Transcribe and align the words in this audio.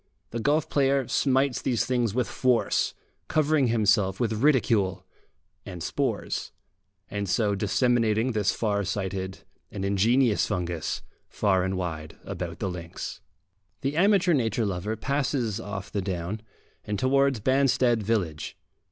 The 0.31 0.39
golf 0.39 0.67
player 0.67 1.07
smites 1.07 1.61
these 1.61 1.85
things 1.85 2.15
with 2.15 2.27
force, 2.27 2.95
covering 3.27 3.67
himself 3.67 4.19
with 4.19 4.41
ridicule 4.41 5.05
and 5.63 5.83
spores, 5.83 6.51
and 7.11 7.29
so 7.29 7.53
disseminating 7.53 8.31
this 8.31 8.51
far 8.51 8.83
sighted 8.83 9.43
and 9.71 9.85
ingenious 9.85 10.47
fungus 10.47 11.03
far 11.29 11.63
and 11.63 11.77
wide 11.77 12.17
about 12.23 12.57
the 12.57 12.67
links. 12.67 13.21
The 13.81 13.95
amateur 13.95 14.33
nature 14.33 14.65
lover 14.65 14.95
passes 14.95 15.59
off 15.59 15.91
the 15.91 16.01
down, 16.01 16.41
and 16.83 16.97
towards 16.97 17.39
Banstead 17.39 18.01
village. 18.01 18.57